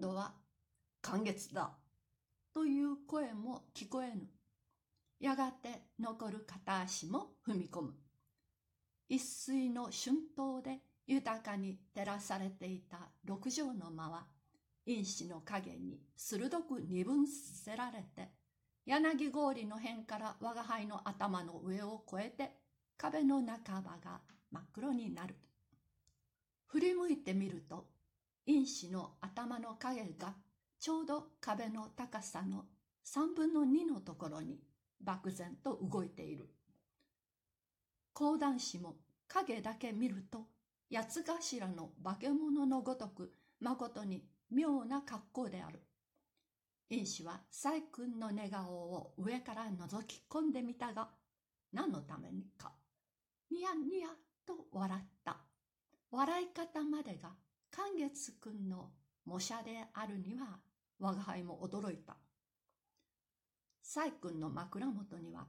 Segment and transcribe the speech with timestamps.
[0.00, 0.32] 今度は、
[1.02, 1.72] 寒月だ。
[2.54, 4.28] という声も聞こえぬ。
[5.18, 7.94] やがて残る片足も踏み込む。
[9.08, 14.26] 一水の春灯で豊かに照らされていた六畳の間は、
[14.86, 18.30] 因子の影に鋭く二分せられて、
[18.86, 22.52] 柳氷の辺から我が輩の頭の上を越えて、
[22.96, 24.20] 壁の半ばが
[24.52, 25.34] 真っ黒になる。
[26.68, 27.97] 振り向いてみると、
[28.50, 30.34] 因子の頭の影が
[30.80, 32.64] ちょうど壁の高さの
[33.04, 34.58] 三分の二のところに
[35.04, 36.48] 漠然と動いている。
[38.14, 38.96] 講談師も
[39.28, 40.46] 影だけ見ると
[40.90, 45.82] 八頭の化け物のごとく誠に妙な格好である。
[46.88, 51.10] 因子は細君の寝顔を上から覗き込んでみたが、
[51.70, 52.72] 何のためにか、
[53.50, 54.08] ニヤニヤ
[54.46, 55.36] と笑った。
[56.10, 57.28] 笑い方までが
[57.78, 58.90] 寛月君の
[59.24, 60.58] 模写であるには
[60.98, 62.16] 我が輩も驚いた。
[63.84, 65.46] 細君の枕元には、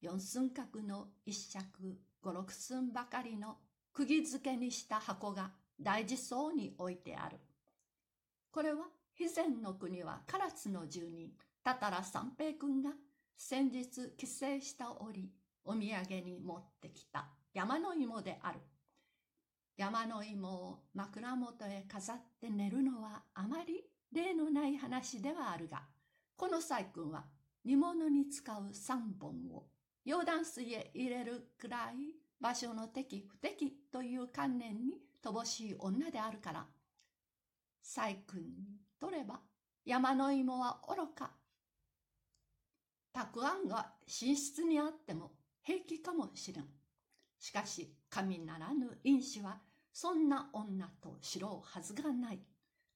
[0.00, 3.58] 四寸角の一尺五六寸ばかりの
[3.92, 7.36] 釘付けにした箱が大事そうに置いてある。
[8.50, 8.86] これは、
[9.18, 11.32] 肥前の国は唐津の住人、
[11.62, 12.92] たたら三平君が
[13.36, 15.30] 先日帰省した折、
[15.66, 18.60] お土産に持ってきた山の芋である。
[19.76, 25.82] 山の芋を枕元へ飾って寝るのはあまり例のない話ではあるが、
[26.36, 27.24] この細君は
[27.64, 29.66] 煮物に使う三本を
[30.06, 36.66] 溶断水へ入れるくらい場所の敵不敵という観念に乏しい女であるから、
[37.82, 39.40] 細君にとれば
[39.84, 41.32] 山の芋は愚か。
[43.12, 45.32] たくあんが寝室にあっても
[45.62, 46.64] 平気かもしれん。
[47.38, 49.60] しかし神ならぬ因子は
[49.92, 52.40] そんな女と知ろうはずがない。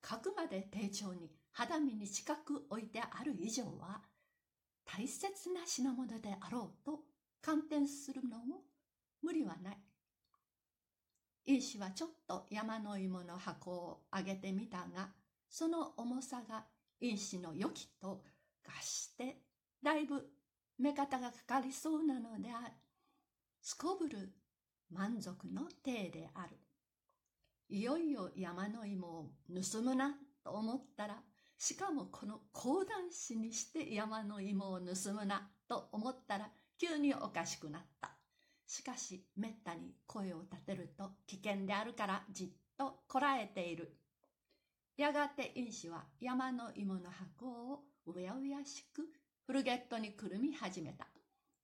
[0.00, 4.02] かくまで丁重に肌身に近く置いてある以上は
[4.84, 7.00] 大切な品物であろうと
[7.42, 8.62] 観点するのも
[9.22, 9.78] 無理はない。
[11.46, 15.10] 因子はちょっと山の芋の箱を上げてみたが、
[15.48, 16.64] その重さが
[17.00, 18.22] 因子の良きと
[18.64, 19.42] 合して、
[19.82, 20.28] だいぶ
[20.78, 22.72] 目方がかかりそうなのである。
[23.68, 24.32] すこぶる
[24.92, 26.56] 満足の体である。
[27.68, 31.16] いよいよ山の芋を盗むなと思ったら、
[31.58, 38.12] しかもこの講談師にして山の芋を盗むなと思ったら急におかしくなった。
[38.68, 43.96] しかし、めったに声を立てると危険であるからじっとこらえている。
[44.96, 49.02] やがて因子は山の芋の箱をうやうやしく
[49.44, 51.08] フルゲットにくるみ始めた。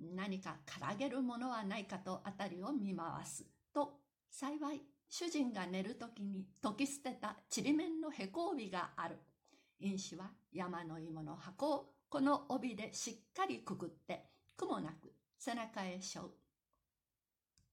[0.00, 3.44] 何かからげるものはないかとあたりを見回す。
[3.72, 4.00] と、
[4.30, 9.16] 幸い、主人が寝るときに溶き捨てたちりめんのへこ帯がある。
[9.80, 14.24] 因子は山の芋の箱をこの帯でしっかりくくって、
[14.56, 16.30] 苦もなく背中へ背負う。